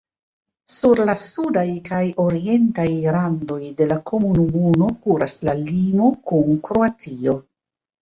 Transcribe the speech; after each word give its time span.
Sur 0.75 1.01
la 1.09 1.13
sudaj 1.23 1.65
kaj 1.89 1.99
orientaj 2.25 2.87
randoj 3.19 3.61
de 3.83 3.89
la 3.93 4.01
komunumo 4.15 4.91
kuras 5.07 5.41
la 5.47 5.59
limo 5.63 6.13
kun 6.29 6.61
Kroatio. 6.69 7.43